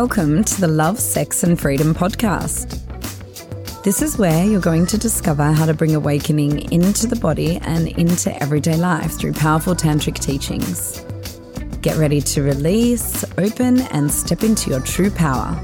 Welcome 0.00 0.44
to 0.44 0.60
the 0.60 0.68
Love, 0.68 0.98
Sex 0.98 1.42
and 1.42 1.58
Freedom 1.58 1.94
podcast. 1.94 2.82
This 3.82 4.02
is 4.02 4.18
where 4.18 4.44
you're 4.44 4.60
going 4.60 4.84
to 4.88 4.98
discover 4.98 5.52
how 5.52 5.64
to 5.64 5.72
bring 5.72 5.94
awakening 5.94 6.70
into 6.70 7.06
the 7.06 7.16
body 7.16 7.56
and 7.62 7.88
into 7.88 8.30
everyday 8.42 8.76
life 8.76 9.18
through 9.18 9.32
powerful 9.32 9.74
tantric 9.74 10.18
teachings. 10.18 11.00
Get 11.80 11.96
ready 11.96 12.20
to 12.20 12.42
release, 12.42 13.24
open, 13.38 13.80
and 13.90 14.12
step 14.12 14.42
into 14.42 14.68
your 14.68 14.80
true 14.80 15.10
power. 15.10 15.58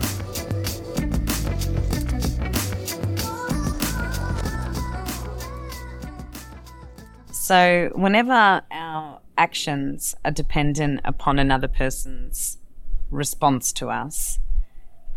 So, 7.33 7.91
whenever 7.95 8.63
our 8.71 9.21
actions 9.37 10.15
are 10.25 10.31
dependent 10.31 11.03
upon 11.05 11.39
another 11.39 11.69
person's 11.69 12.57
response 13.13 13.73
to 13.75 13.89
us, 13.89 14.39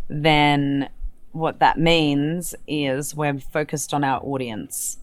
then 0.08 0.90
what 1.31 1.59
that 1.59 1.80
means 1.80 2.55
is 2.68 3.16
we're 3.16 3.40
focused 3.40 3.94
on 3.94 4.04
our 4.04 4.21
audience. 4.23 4.99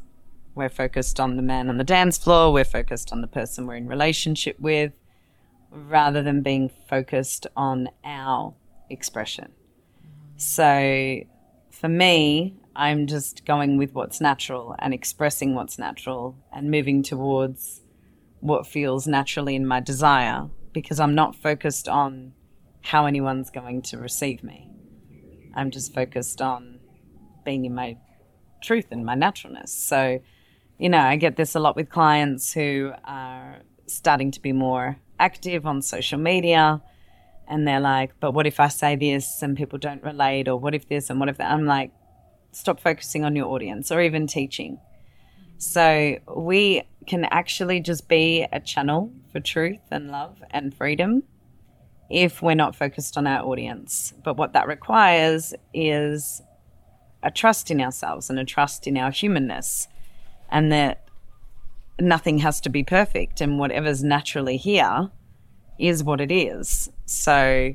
We're 0.54 0.68
focused 0.68 1.18
on 1.18 1.36
the 1.36 1.42
man 1.42 1.68
on 1.68 1.78
the 1.78 1.84
dance 1.84 2.18
floor, 2.18 2.52
we're 2.52 2.64
focused 2.64 3.12
on 3.12 3.20
the 3.20 3.26
person 3.26 3.66
we're 3.66 3.76
in 3.76 3.88
relationship 3.88 4.60
with, 4.60 4.92
rather 5.70 6.22
than 6.22 6.42
being 6.42 6.70
focused 6.88 7.46
on 7.56 7.88
our 8.04 8.54
expression. 8.90 9.52
So 10.36 11.20
for 11.70 11.88
me, 11.88 12.54
I'm 12.74 13.06
just 13.06 13.44
going 13.44 13.76
with 13.76 13.92
what's 13.92 14.20
natural 14.20 14.74
and 14.78 14.94
expressing 14.94 15.54
what's 15.54 15.78
natural 15.78 16.36
and 16.52 16.70
moving 16.70 17.02
towards 17.02 17.80
what 18.40 18.66
feels 18.66 19.06
naturally 19.06 19.54
in 19.54 19.66
my 19.66 19.80
desire 19.80 20.48
because 20.72 20.98
I'm 20.98 21.14
not 21.14 21.36
focused 21.36 21.88
on 21.88 22.32
how 22.82 23.06
anyone's 23.06 23.50
going 23.50 23.82
to 23.82 23.98
receive 23.98 24.42
me. 24.42 24.70
I'm 25.54 25.70
just 25.70 25.94
focused 25.94 26.42
on 26.42 26.80
being 27.44 27.64
in 27.64 27.74
my 27.74 27.96
truth 28.62 28.86
and 28.90 29.04
my 29.04 29.14
naturalness. 29.14 29.72
So, 29.72 30.20
you 30.78 30.88
know, 30.88 31.00
I 31.00 31.16
get 31.16 31.36
this 31.36 31.54
a 31.54 31.60
lot 31.60 31.76
with 31.76 31.90
clients 31.90 32.52
who 32.52 32.92
are 33.04 33.58
starting 33.86 34.30
to 34.32 34.40
be 34.40 34.52
more 34.52 34.96
active 35.18 35.66
on 35.66 35.82
social 35.82 36.18
media 36.18 36.82
and 37.48 37.66
they're 37.66 37.80
like, 37.80 38.18
but 38.20 38.32
what 38.32 38.46
if 38.46 38.60
I 38.60 38.68
say 38.68 38.96
this 38.96 39.42
and 39.42 39.56
people 39.56 39.78
don't 39.78 40.02
relate, 40.02 40.48
or 40.48 40.56
what 40.56 40.74
if 40.74 40.88
this 40.88 41.10
and 41.10 41.20
what 41.20 41.28
if 41.28 41.38
that? 41.38 41.50
I'm 41.50 41.66
like, 41.66 41.92
stop 42.52 42.80
focusing 42.80 43.24
on 43.24 43.36
your 43.36 43.46
audience 43.46 43.90
or 43.90 44.00
even 44.00 44.26
teaching. 44.26 44.78
So 45.58 46.18
we 46.34 46.82
can 47.06 47.24
actually 47.26 47.80
just 47.80 48.08
be 48.08 48.46
a 48.52 48.60
channel 48.60 49.12
for 49.32 49.40
truth 49.40 49.80
and 49.90 50.10
love 50.10 50.42
and 50.50 50.74
freedom 50.74 51.24
if 52.12 52.42
we're 52.42 52.54
not 52.54 52.76
focused 52.76 53.16
on 53.16 53.26
our 53.26 53.42
audience. 53.44 54.12
But 54.22 54.36
what 54.36 54.52
that 54.52 54.68
requires 54.68 55.54
is 55.72 56.42
a 57.22 57.30
trust 57.30 57.70
in 57.70 57.80
ourselves 57.80 58.28
and 58.28 58.38
a 58.38 58.44
trust 58.44 58.86
in 58.86 58.98
our 58.98 59.10
humanness, 59.10 59.88
and 60.50 60.70
that 60.70 61.08
nothing 61.98 62.38
has 62.38 62.60
to 62.60 62.68
be 62.68 62.84
perfect, 62.84 63.40
and 63.40 63.58
whatever's 63.58 64.04
naturally 64.04 64.58
here 64.58 65.10
is 65.78 66.04
what 66.04 66.20
it 66.20 66.30
is. 66.30 66.90
So 67.06 67.74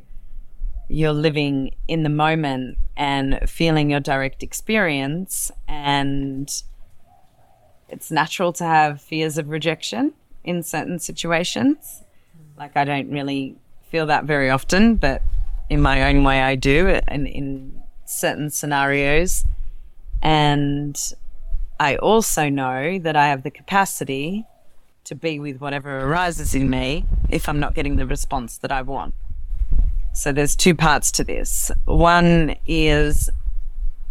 you're 0.87 1.13
living 1.13 1.71
in 1.87 2.03
the 2.03 2.09
moment 2.09 2.77
and 2.95 3.39
feeling 3.47 3.89
your 3.89 3.99
direct 3.99 4.43
experience, 4.43 5.51
and 5.67 6.49
it's 7.89 8.11
natural 8.11 8.53
to 8.53 8.65
have 8.65 9.01
fears 9.01 9.37
of 9.37 9.49
rejection 9.49 10.13
in 10.43 10.61
certain 10.61 10.99
situations. 10.99 12.03
Like, 12.57 12.77
I 12.77 12.85
don't 12.85 13.09
really 13.09 13.55
feel 13.89 14.05
that 14.07 14.25
very 14.25 14.49
often, 14.49 14.95
but 14.95 15.21
in 15.69 15.81
my 15.81 16.09
own 16.09 16.23
way, 16.23 16.41
I 16.41 16.55
do, 16.55 16.87
and 17.07 17.27
in 17.27 17.81
certain 18.05 18.49
scenarios. 18.49 19.45
And 20.21 20.97
I 21.79 21.95
also 21.97 22.49
know 22.49 22.99
that 22.99 23.15
I 23.15 23.27
have 23.27 23.43
the 23.43 23.51
capacity 23.51 24.45
to 25.03 25.15
be 25.15 25.39
with 25.39 25.61
whatever 25.61 25.99
arises 25.99 26.53
in 26.53 26.69
me 26.69 27.05
if 27.29 27.47
I'm 27.47 27.59
not 27.59 27.75
getting 27.75 27.95
the 27.95 28.05
response 28.05 28.57
that 28.57 28.71
I 28.71 28.81
want. 28.81 29.13
So 30.13 30.31
there's 30.31 30.55
two 30.55 30.75
parts 30.75 31.11
to 31.11 31.23
this. 31.23 31.71
One 31.85 32.55
is 32.65 33.29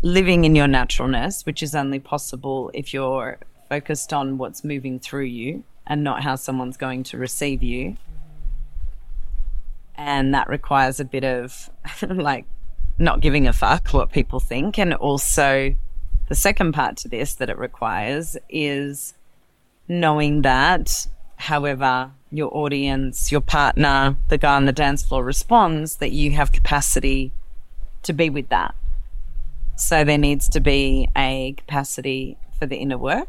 living 0.02 0.44
in 0.44 0.54
your 0.54 0.68
naturalness, 0.68 1.44
which 1.44 1.62
is 1.62 1.74
only 1.74 1.98
possible 1.98 2.70
if 2.72 2.94
you're 2.94 3.38
focused 3.68 4.12
on 4.12 4.38
what's 4.38 4.62
moving 4.62 5.00
through 5.00 5.24
you 5.24 5.64
and 5.86 6.04
not 6.04 6.22
how 6.22 6.36
someone's 6.36 6.76
going 6.76 7.02
to 7.02 7.18
receive 7.18 7.62
you 7.62 7.96
and 9.96 10.34
that 10.34 10.48
requires 10.48 11.00
a 11.00 11.04
bit 11.04 11.24
of 11.24 11.70
like 12.08 12.46
not 12.98 13.20
giving 13.20 13.46
a 13.46 13.52
fuck 13.52 13.88
what 13.88 14.12
people 14.12 14.40
think. 14.40 14.78
And 14.78 14.94
also, 14.94 15.74
the 16.28 16.34
second 16.34 16.72
part 16.72 16.96
to 16.98 17.08
this 17.08 17.34
that 17.34 17.50
it 17.50 17.58
requires 17.58 18.36
is 18.48 19.14
knowing 19.88 20.42
that, 20.42 21.06
however, 21.36 22.10
your 22.30 22.54
audience, 22.56 23.30
your 23.30 23.40
partner, 23.40 24.16
the 24.28 24.38
guy 24.38 24.56
on 24.56 24.66
the 24.66 24.72
dance 24.72 25.04
floor 25.04 25.24
responds, 25.24 25.96
that 25.96 26.12
you 26.12 26.32
have 26.32 26.52
capacity 26.52 27.32
to 28.02 28.12
be 28.12 28.30
with 28.30 28.48
that. 28.48 28.74
So 29.76 30.04
there 30.04 30.18
needs 30.18 30.48
to 30.50 30.60
be 30.60 31.08
a 31.16 31.54
capacity 31.56 32.38
for 32.58 32.66
the 32.66 32.76
inner 32.76 32.98
work. 32.98 33.28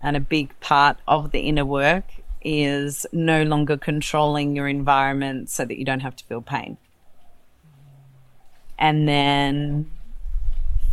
And 0.00 0.16
a 0.16 0.20
big 0.20 0.58
part 0.60 0.98
of 1.08 1.32
the 1.32 1.40
inner 1.40 1.64
work 1.64 2.04
is 2.42 3.06
no 3.12 3.42
longer 3.42 3.76
controlling 3.76 4.54
your 4.54 4.68
environment 4.68 5.50
so 5.50 5.64
that 5.64 5.78
you 5.78 5.84
don't 5.84 6.00
have 6.00 6.16
to 6.16 6.24
feel 6.24 6.40
pain. 6.40 6.76
And 8.78 9.08
then 9.08 9.90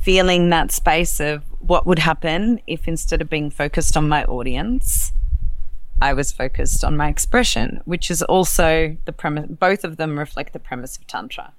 feeling 0.01 0.49
that 0.49 0.71
space 0.71 1.19
of 1.19 1.43
what 1.59 1.85
would 1.85 1.99
happen 1.99 2.59
if 2.67 2.87
instead 2.87 3.21
of 3.21 3.29
being 3.29 3.49
focused 3.49 3.97
on 3.97 4.07
my 4.07 4.23
audience, 4.25 5.11
I 6.01 6.13
was 6.13 6.31
focused 6.31 6.83
on 6.83 6.97
my 6.97 7.07
expression, 7.07 7.81
which 7.85 8.11
is 8.11 8.21
also 8.21 8.97
the 9.05 9.13
premise, 9.13 9.47
both 9.49 9.83
of 9.83 9.97
them 9.97 10.19
reflect 10.19 10.53
the 10.53 10.59
premise 10.59 10.97
of 10.97 11.07
Tantra, 11.07 11.53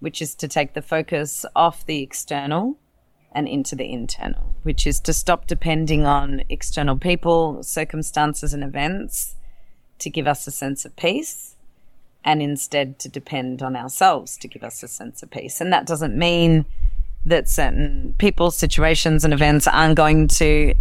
which 0.00 0.22
is 0.22 0.34
to 0.36 0.48
take 0.48 0.74
the 0.74 0.82
focus 0.82 1.44
off 1.54 1.86
the 1.86 2.02
external 2.02 2.76
and 3.34 3.48
into 3.48 3.74
the 3.74 3.90
internal, 3.90 4.54
which 4.62 4.86
is 4.86 5.00
to 5.00 5.12
stop 5.12 5.46
depending 5.46 6.04
on 6.04 6.42
external 6.48 6.96
people, 6.96 7.62
circumstances, 7.62 8.52
and 8.52 8.62
events 8.62 9.36
to 9.98 10.10
give 10.10 10.26
us 10.26 10.46
a 10.46 10.50
sense 10.50 10.84
of 10.84 10.94
peace 10.96 11.56
and 12.24 12.42
instead 12.42 12.98
to 13.00 13.08
depend 13.08 13.62
on 13.62 13.76
ourselves 13.76 14.36
to 14.36 14.48
give 14.48 14.62
us 14.62 14.82
a 14.82 14.88
sense 14.88 15.22
of 15.22 15.30
peace. 15.30 15.60
And 15.60 15.72
that 15.72 15.86
doesn't 15.86 16.16
mean 16.16 16.66
that 17.24 17.48
certain 17.48 18.14
people, 18.18 18.50
situations, 18.50 19.24
and 19.24 19.32
events 19.32 19.66
aren't 19.66 19.96
going 19.96 20.28
to 20.28 20.74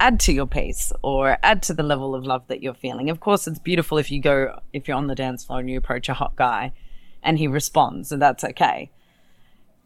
add 0.00 0.20
to 0.20 0.32
your 0.32 0.46
peace 0.46 0.92
or 1.02 1.38
add 1.42 1.62
to 1.64 1.74
the 1.74 1.82
level 1.82 2.14
of 2.14 2.24
love 2.24 2.46
that 2.48 2.62
you're 2.62 2.74
feeling. 2.74 3.10
Of 3.10 3.20
course, 3.20 3.46
it's 3.48 3.58
beautiful 3.58 3.98
if 3.98 4.10
you 4.10 4.20
go, 4.20 4.60
if 4.72 4.86
you're 4.86 4.96
on 4.96 5.08
the 5.08 5.14
dance 5.14 5.44
floor 5.44 5.60
and 5.60 5.70
you 5.70 5.78
approach 5.78 6.08
a 6.08 6.14
hot 6.14 6.36
guy 6.36 6.72
and 7.22 7.38
he 7.38 7.48
responds, 7.48 8.12
and 8.12 8.22
that's 8.22 8.44
okay. 8.44 8.90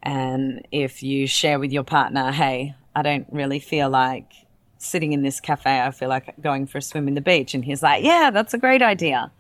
And 0.03 0.67
if 0.73 1.03
you 1.03 1.27
share 1.27 1.59
with 1.59 1.73
your 1.73 1.85
partner, 1.85 2.33
hey, 2.33 2.75
I 2.95 3.03
don't 3.03 3.27
really 3.31 3.61
feel 3.61 3.89
like 3.89 4.33
sitting 4.79 5.13
in 5.13 5.23
this 5.23 5.41
cafe, 5.41 5.81
I 5.81 5.93
feel 5.93 6.09
like 6.09 6.35
going 6.41 6.67
for 6.67 6.79
a 6.79 6.83
swim 6.83 7.07
in 7.07 7.15
the 7.15 7.21
beach. 7.21 7.55
And 7.55 7.65
he's 7.65 7.83
like, 7.83 8.05
yeah, 8.05 8.31
that's 8.33 8.53
a 8.53 8.59
great 8.59 8.83
idea. 8.83 9.31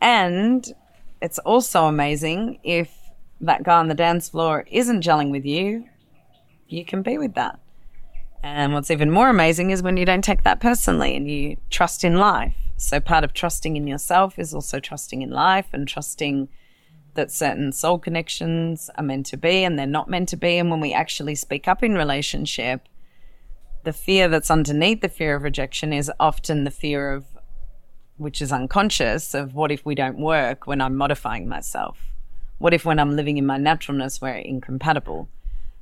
And 0.00 0.72
it's 1.20 1.40
also 1.40 1.86
amazing 1.86 2.60
if 2.62 2.96
that 3.40 3.64
guy 3.64 3.78
on 3.78 3.88
the 3.88 3.94
dance 3.94 4.28
floor 4.28 4.64
isn't 4.70 5.02
gelling 5.02 5.30
with 5.30 5.44
you, 5.44 5.86
you 6.68 6.84
can 6.84 7.02
be 7.02 7.18
with 7.18 7.34
that. 7.34 7.58
And 8.42 8.72
what's 8.72 8.90
even 8.90 9.10
more 9.10 9.28
amazing 9.28 9.70
is 9.70 9.82
when 9.82 9.96
you 9.96 10.04
don't 10.04 10.22
take 10.22 10.44
that 10.44 10.60
personally 10.60 11.16
and 11.16 11.28
you 11.28 11.56
trust 11.70 12.04
in 12.04 12.18
life. 12.18 12.54
So 12.76 13.00
part 13.00 13.24
of 13.24 13.32
trusting 13.32 13.76
in 13.76 13.88
yourself 13.88 14.38
is 14.38 14.54
also 14.54 14.78
trusting 14.78 15.22
in 15.22 15.30
life 15.30 15.66
and 15.72 15.88
trusting 15.88 16.48
that 17.18 17.32
certain 17.32 17.72
soul 17.72 17.98
connections 17.98 18.90
are 18.94 19.02
meant 19.02 19.26
to 19.26 19.36
be 19.36 19.64
and 19.64 19.76
they're 19.76 19.88
not 19.88 20.08
meant 20.08 20.28
to 20.28 20.36
be. 20.36 20.56
And 20.56 20.70
when 20.70 20.78
we 20.78 20.92
actually 20.94 21.34
speak 21.34 21.66
up 21.66 21.82
in 21.82 21.96
relationship, 21.96 22.88
the 23.82 23.92
fear 23.92 24.28
that's 24.28 24.52
underneath 24.52 25.00
the 25.00 25.08
fear 25.08 25.34
of 25.34 25.42
rejection 25.42 25.92
is 25.92 26.12
often 26.20 26.62
the 26.62 26.70
fear 26.70 27.12
of, 27.12 27.26
which 28.18 28.40
is 28.40 28.52
unconscious, 28.52 29.34
of 29.34 29.52
what 29.56 29.72
if 29.72 29.84
we 29.84 29.96
don't 29.96 30.20
work 30.20 30.68
when 30.68 30.80
I'm 30.80 30.96
modifying 30.96 31.48
myself? 31.48 31.98
What 32.58 32.72
if 32.72 32.84
when 32.84 33.00
I'm 33.00 33.16
living 33.16 33.36
in 33.36 33.46
my 33.46 33.58
naturalness 33.58 34.20
we're 34.20 34.36
incompatible? 34.36 35.28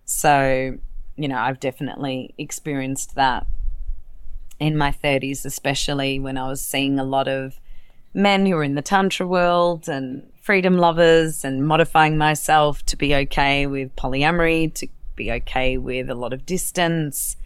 So, 0.06 0.78
you 1.16 1.28
know, 1.28 1.38
I've 1.38 1.60
definitely 1.60 2.34
experienced 2.38 3.14
that 3.14 3.46
in 4.58 4.74
my 4.78 4.90
30s, 4.90 5.44
especially 5.44 6.18
when 6.18 6.38
I 6.38 6.48
was 6.48 6.62
seeing 6.62 6.98
a 6.98 7.04
lot 7.04 7.28
of 7.28 7.60
men 8.16 8.46
who 8.46 8.56
are 8.56 8.64
in 8.64 8.74
the 8.74 8.82
Tantra 8.82 9.26
world 9.26 9.88
and 9.88 10.26
freedom 10.40 10.78
lovers 10.78 11.44
and 11.44 11.66
modifying 11.66 12.16
myself 12.16 12.84
to 12.86 12.96
be 12.96 13.14
okay 13.14 13.66
with 13.66 13.94
polyamory, 13.94 14.72
to 14.74 14.88
be 15.16 15.30
okay 15.30 15.76
with 15.76 16.08
a 16.08 16.14
lot 16.14 16.32
of 16.32 16.46
distance. 16.46 17.36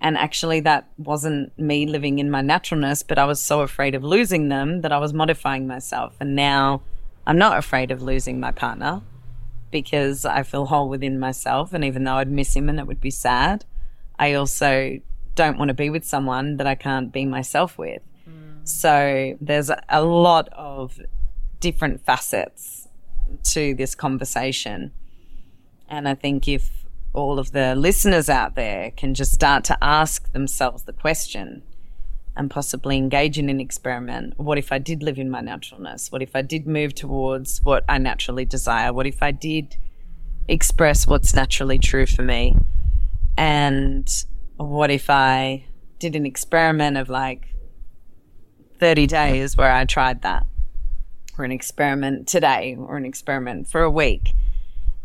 And 0.00 0.16
actually, 0.16 0.60
that 0.60 0.88
wasn't 0.96 1.56
me 1.58 1.86
living 1.86 2.18
in 2.20 2.30
my 2.30 2.40
naturalness, 2.40 3.02
but 3.02 3.18
I 3.18 3.26
was 3.26 3.40
so 3.42 3.60
afraid 3.60 3.94
of 3.94 4.02
losing 4.02 4.48
them 4.48 4.80
that 4.80 4.92
I 4.92 4.98
was 4.98 5.12
modifying 5.12 5.66
myself. 5.66 6.16
And 6.20 6.34
now 6.34 6.80
I'm 7.26 7.36
not 7.36 7.58
afraid 7.58 7.90
of 7.90 8.00
losing 8.00 8.40
my 8.40 8.52
partner. 8.52 9.02
because 9.70 10.24
I 10.24 10.42
feel 10.42 10.66
whole 10.66 10.88
within 10.88 11.18
myself. 11.18 11.72
And 11.72 11.84
even 11.84 12.04
though 12.04 12.14
I'd 12.14 12.30
miss 12.30 12.56
him 12.56 12.68
and 12.68 12.78
it 12.78 12.86
would 12.86 13.00
be 13.00 13.10
sad, 13.10 13.64
I 14.18 14.34
also 14.34 14.98
don't 15.34 15.58
want 15.58 15.68
to 15.68 15.74
be 15.74 15.90
with 15.90 16.04
someone 16.04 16.56
that 16.56 16.66
I 16.66 16.74
can't 16.74 17.12
be 17.12 17.24
myself 17.24 17.78
with. 17.78 18.02
So 18.68 19.34
there's 19.40 19.70
a 19.88 20.02
lot 20.04 20.48
of 20.52 21.00
different 21.58 22.04
facets 22.04 22.86
to 23.52 23.74
this 23.74 23.94
conversation. 23.94 24.92
And 25.88 26.06
I 26.06 26.14
think 26.14 26.46
if 26.46 26.70
all 27.14 27.38
of 27.38 27.52
the 27.52 27.74
listeners 27.74 28.28
out 28.28 28.56
there 28.56 28.90
can 28.90 29.14
just 29.14 29.32
start 29.32 29.64
to 29.64 29.78
ask 29.82 30.32
themselves 30.32 30.82
the 30.82 30.92
question 30.92 31.62
and 32.36 32.50
possibly 32.50 32.98
engage 32.98 33.38
in 33.38 33.48
an 33.48 33.58
experiment 33.58 34.34
what 34.36 34.58
if 34.58 34.70
I 34.70 34.78
did 34.78 35.02
live 35.02 35.18
in 35.18 35.30
my 35.30 35.40
naturalness? 35.40 36.12
What 36.12 36.20
if 36.20 36.36
I 36.36 36.42
did 36.42 36.66
move 36.66 36.94
towards 36.94 37.62
what 37.64 37.84
I 37.88 37.96
naturally 37.96 38.44
desire? 38.44 38.92
What 38.92 39.06
if 39.06 39.22
I 39.22 39.30
did 39.30 39.76
express 40.46 41.06
what's 41.06 41.34
naturally 41.34 41.78
true 41.78 42.04
for 42.04 42.22
me? 42.22 42.54
And 43.38 44.06
what 44.58 44.90
if 44.90 45.08
I 45.08 45.64
did 45.98 46.14
an 46.14 46.26
experiment 46.26 46.98
of 46.98 47.08
like 47.08 47.54
30 48.78 49.06
days 49.06 49.56
where 49.56 49.72
I 49.72 49.84
tried 49.84 50.22
that, 50.22 50.46
or 51.36 51.44
an 51.44 51.52
experiment 51.52 52.28
today, 52.28 52.76
or 52.78 52.96
an 52.96 53.04
experiment 53.04 53.68
for 53.68 53.82
a 53.82 53.90
week, 53.90 54.34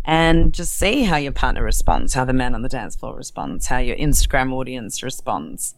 and 0.05 0.53
just 0.53 0.73
see 0.73 1.03
how 1.03 1.17
your 1.17 1.31
partner 1.31 1.63
responds, 1.63 2.13
how 2.13 2.25
the 2.25 2.33
man 2.33 2.55
on 2.55 2.61
the 2.61 2.69
dance 2.69 2.95
floor 2.95 3.15
responds, 3.15 3.67
how 3.67 3.77
your 3.77 3.95
Instagram 3.95 4.51
audience 4.51 5.01
responds. 5.01 5.75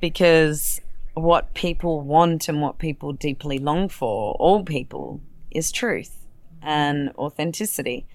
Because 0.00 0.80
what 1.14 1.52
people 1.54 2.00
want 2.00 2.48
and 2.48 2.62
what 2.62 2.78
people 2.78 3.12
deeply 3.12 3.58
long 3.58 3.88
for, 3.88 4.34
all 4.34 4.62
people, 4.62 5.20
is 5.50 5.72
truth 5.72 6.26
and 6.62 7.10
authenticity. 7.18 8.06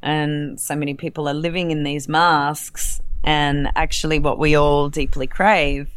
And 0.00 0.60
so 0.60 0.76
many 0.76 0.94
people 0.94 1.28
are 1.28 1.34
living 1.34 1.70
in 1.70 1.82
these 1.82 2.08
masks, 2.08 3.00
and 3.22 3.68
actually, 3.74 4.18
what 4.18 4.38
we 4.38 4.54
all 4.54 4.90
deeply 4.90 5.26
crave 5.26 5.88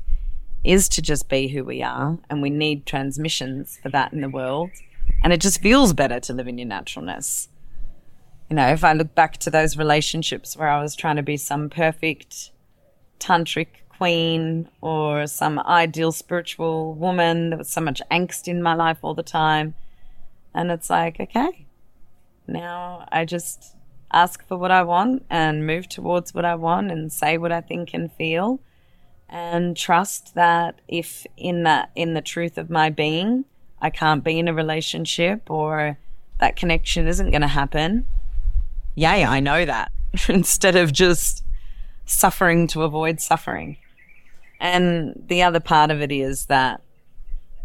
is 0.67 0.89
to 0.89 1.01
just 1.01 1.29
be 1.29 1.47
who 1.47 1.63
we 1.63 1.81
are. 1.81 2.17
And 2.29 2.41
we 2.41 2.49
need 2.49 2.85
transmissions 2.85 3.79
for 3.81 3.89
that 3.89 4.11
in 4.11 4.19
the 4.19 4.29
world. 4.29 4.69
And 5.23 5.31
it 5.31 5.39
just 5.39 5.61
feels 5.61 5.93
better 5.93 6.19
to 6.19 6.33
live 6.33 6.47
in 6.47 6.57
your 6.57 6.67
naturalness. 6.67 7.47
You 8.49 8.57
know, 8.57 8.67
if 8.67 8.83
I 8.83 8.93
look 8.93 9.15
back 9.15 9.37
to 9.37 9.49
those 9.49 9.77
relationships 9.77 10.57
where 10.57 10.67
I 10.67 10.81
was 10.81 10.95
trying 10.95 11.15
to 11.15 11.23
be 11.23 11.37
some 11.37 11.69
perfect 11.69 12.51
tantric 13.19 13.67
queen 13.89 14.69
or 14.81 15.25
some 15.25 15.57
ideal 15.59 16.11
spiritual 16.11 16.93
woman, 16.93 17.49
there 17.49 17.57
was 17.57 17.69
so 17.69 17.81
much 17.81 18.01
angst 18.11 18.47
in 18.47 18.61
my 18.61 18.73
life 18.73 18.97
all 19.01 19.13
the 19.13 19.23
time. 19.23 19.73
And 20.53 20.69
it's 20.69 20.89
like, 20.89 21.19
okay, 21.19 21.65
now 22.45 23.07
I 23.09 23.23
just 23.23 23.75
ask 24.11 24.45
for 24.47 24.57
what 24.57 24.71
I 24.71 24.83
want 24.83 25.25
and 25.29 25.65
move 25.65 25.87
towards 25.87 26.33
what 26.33 26.45
I 26.45 26.55
want 26.55 26.91
and 26.91 27.11
say 27.11 27.37
what 27.37 27.51
I 27.53 27.61
think 27.61 27.93
and 27.93 28.11
feel 28.11 28.59
and 29.29 29.75
trust 29.75 30.35
that 30.35 30.79
if 30.87 31.25
in 31.35 31.63
that 31.63 31.91
in 31.95 32.13
the 32.13 32.21
truth 32.21 32.57
of 32.57 32.69
my 32.69 32.89
being 32.89 33.45
I 33.81 33.89
can't 33.89 34.23
be 34.23 34.39
in 34.39 34.47
a 34.47 34.53
relationship 34.53 35.49
or 35.49 35.97
that 36.39 36.55
connection 36.55 37.07
isn't 37.07 37.31
going 37.31 37.41
to 37.41 37.47
happen. 37.47 38.05
Yay, 38.95 39.23
I 39.23 39.39
know 39.39 39.65
that. 39.65 39.91
Instead 40.29 40.75
of 40.75 40.91
just 40.91 41.43
suffering 42.05 42.67
to 42.67 42.83
avoid 42.83 43.19
suffering. 43.19 43.77
And 44.59 45.23
the 45.27 45.43
other 45.43 45.59
part 45.59 45.91
of 45.91 46.01
it 46.01 46.11
is 46.11 46.47
that 46.47 46.81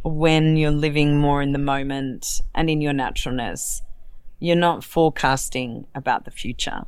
when 0.05 0.57
you're 0.57 0.71
living 0.71 1.19
more 1.19 1.41
in 1.41 1.53
the 1.53 1.59
moment 1.59 2.41
and 2.55 2.69
in 2.69 2.81
your 2.81 2.93
naturalness, 2.93 3.83
you're 4.39 4.57
not 4.57 4.85
forecasting 4.85 5.87
about 5.95 6.25
the 6.25 6.31
future 6.31 6.83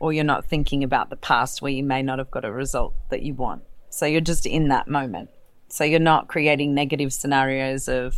or 0.00 0.12
you're 0.12 0.24
not 0.24 0.44
thinking 0.44 0.84
about 0.84 1.10
the 1.10 1.16
past 1.16 1.60
where 1.60 1.72
you 1.72 1.82
may 1.82 2.02
not 2.02 2.18
have 2.18 2.30
got 2.30 2.44
a 2.44 2.52
result 2.52 2.94
that 3.10 3.22
you 3.22 3.34
want. 3.34 3.62
So 3.90 4.06
you're 4.06 4.20
just 4.20 4.46
in 4.46 4.68
that 4.68 4.88
moment. 4.88 5.30
So 5.68 5.84
you're 5.84 6.00
not 6.00 6.28
creating 6.28 6.74
negative 6.74 7.12
scenarios 7.12 7.88
of 7.88 8.16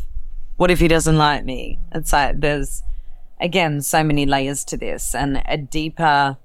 what 0.56 0.70
if 0.70 0.78
he 0.78 0.88
doesn't 0.88 1.16
like 1.16 1.44
me? 1.44 1.78
It's 1.92 2.12
like 2.12 2.40
there's 2.40 2.82
again 3.40 3.80
so 3.80 4.04
many 4.04 4.26
layers 4.26 4.64
to 4.66 4.76
this 4.76 5.14
and 5.14 5.42
a 5.46 5.56
deeper 5.56 6.36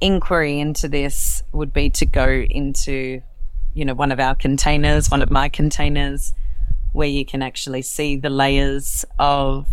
inquiry 0.00 0.58
into 0.58 0.88
this 0.88 1.42
would 1.52 1.72
be 1.72 1.88
to 1.88 2.04
go 2.04 2.28
into 2.28 3.22
you 3.72 3.84
know 3.84 3.94
one 3.94 4.10
of 4.10 4.20
our 4.20 4.34
containers, 4.34 5.10
one 5.10 5.22
of 5.22 5.30
my 5.30 5.48
containers 5.48 6.32
where 6.92 7.08
you 7.08 7.24
can 7.24 7.42
actually 7.42 7.82
see 7.82 8.16
the 8.16 8.30
layers 8.30 9.04
of 9.18 9.66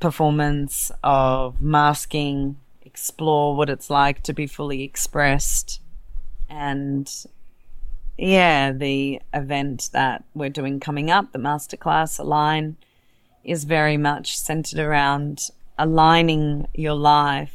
performance 0.00 0.90
of 1.02 1.60
masking 1.60 2.56
explore 2.90 3.56
what 3.56 3.70
it's 3.70 3.88
like 3.88 4.22
to 4.24 4.32
be 4.32 4.46
fully 4.46 4.82
expressed. 4.82 5.80
And 6.48 7.08
yeah, 8.18 8.72
the 8.72 9.20
event 9.32 9.90
that 9.92 10.24
we're 10.34 10.50
doing 10.50 10.80
coming 10.80 11.10
up, 11.10 11.32
the 11.32 11.38
masterclass 11.38 12.18
Align, 12.18 12.76
is 13.44 13.64
very 13.64 13.96
much 13.96 14.36
centered 14.36 14.80
around 14.80 15.50
aligning 15.78 16.66
your 16.74 16.94
life 16.94 17.54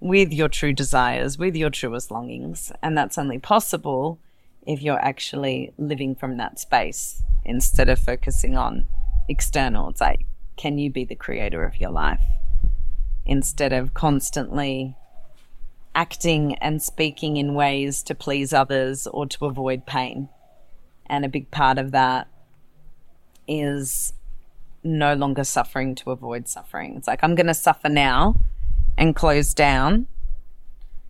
with 0.00 0.32
your 0.32 0.48
true 0.48 0.72
desires, 0.72 1.36
with 1.36 1.56
your 1.56 1.70
truest 1.70 2.10
longings. 2.10 2.70
And 2.80 2.96
that's 2.96 3.18
only 3.18 3.38
possible 3.38 4.18
if 4.66 4.82
you're 4.82 5.04
actually 5.04 5.72
living 5.76 6.14
from 6.14 6.36
that 6.36 6.58
space 6.58 7.22
instead 7.44 7.88
of 7.88 7.98
focusing 7.98 8.56
on 8.56 8.86
external. 9.28 9.90
It's 9.90 10.00
like, 10.00 10.24
can 10.56 10.78
you 10.78 10.90
be 10.90 11.04
the 11.04 11.16
creator 11.16 11.64
of 11.64 11.76
your 11.76 11.90
life? 11.90 12.22
Instead 13.26 13.72
of 13.72 13.94
constantly 13.94 14.96
acting 15.94 16.56
and 16.56 16.82
speaking 16.82 17.36
in 17.36 17.54
ways 17.54 18.02
to 18.02 18.14
please 18.14 18.52
others 18.52 19.06
or 19.06 19.26
to 19.26 19.46
avoid 19.46 19.86
pain. 19.86 20.28
And 21.06 21.24
a 21.24 21.28
big 21.28 21.50
part 21.50 21.78
of 21.78 21.92
that 21.92 22.28
is 23.46 24.12
no 24.82 25.14
longer 25.14 25.44
suffering 25.44 25.94
to 25.94 26.10
avoid 26.10 26.48
suffering. 26.48 26.96
It's 26.96 27.06
like, 27.06 27.22
I'm 27.22 27.34
going 27.34 27.46
to 27.46 27.54
suffer 27.54 27.88
now 27.88 28.36
and 28.98 29.14
close 29.14 29.54
down 29.54 30.06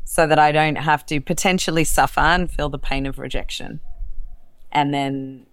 so 0.05 0.27
that 0.27 0.39
I 0.39 0.53
don't 0.53 0.77
have 0.77 1.05
to 1.07 1.21
potentially 1.21 1.85
suffer 1.85 2.21
and 2.21 2.51
feel 2.51 2.69
the 2.69 2.79
pain 2.79 3.07
of 3.07 3.19
rejection. 3.19 3.81
And 4.71 4.93
then 4.93 5.47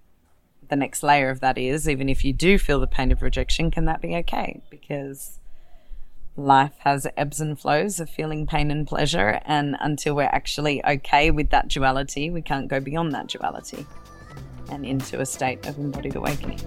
the 0.67 0.75
next 0.75 1.03
layer 1.03 1.29
of 1.29 1.39
that 1.39 1.57
is 1.57 1.87
even 1.87 2.09
if 2.09 2.23
you 2.25 2.33
do 2.33 2.57
feel 2.57 2.79
the 2.79 2.87
pain 2.87 3.11
of 3.11 3.21
rejection, 3.21 3.71
can 3.71 3.85
that 3.85 4.01
be 4.01 4.15
okay? 4.17 4.61
Because 4.69 5.39
life 6.35 6.73
has 6.79 7.07
ebbs 7.17 7.41
and 7.41 7.59
flows 7.59 7.99
of 7.99 8.09
feeling 8.09 8.45
pain 8.45 8.71
and 8.71 8.87
pleasure. 8.87 9.41
And 9.45 9.75
until 9.79 10.15
we're 10.15 10.23
actually 10.23 10.83
okay 10.85 11.31
with 11.31 11.49
that 11.49 11.67
duality, 11.67 12.29
we 12.29 12.41
can't 12.41 12.67
go 12.67 12.79
beyond 12.79 13.13
that 13.13 13.27
duality 13.27 13.85
and 14.69 14.85
into 14.85 15.19
a 15.19 15.25
state 15.25 15.65
of 15.67 15.77
embodied 15.77 16.15
awakening. 16.15 16.59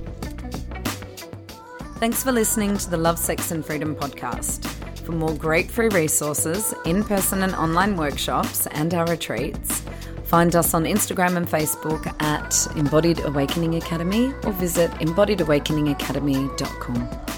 Thanks 1.99 2.23
for 2.23 2.33
listening 2.33 2.77
to 2.77 2.91
the 2.91 2.99
Love, 2.99 3.19
Sex 3.19 3.51
and 3.51 3.65
Freedom 3.65 3.97
podcast. 3.97 4.67
For 5.05 5.13
more 5.13 5.35
great 5.35 5.71
free 5.71 5.89
resources, 5.89 6.75
in 6.85 7.03
person 7.05 7.43
and 7.43 7.55
online 7.55 7.97
workshops, 7.97 8.67
and 8.69 8.95
our 8.95 9.07
retreats, 9.07 9.83
find 10.25 10.57
us 10.57 10.73
on 10.75 10.85
Instagram 10.85 11.37
and 11.37 11.47
Facebook 11.47 12.07
at 12.23 12.67
Embodied 12.77 13.25
Awakening 13.25 13.77
Academy 13.77 14.33
or 14.45 14.53
visit 14.53 14.91
embodiedawakeningacademy.com. 14.93 17.34